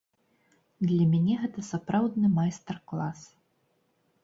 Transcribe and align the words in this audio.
Для 0.91 1.05
мяне 1.11 1.35
гэта 1.43 1.59
сапраўдны 1.69 2.33
майстар-клас. 2.41 3.19